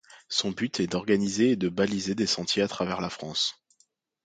[0.29, 3.61] Son but est d'organiser et de baliser des sentiers à travers la France.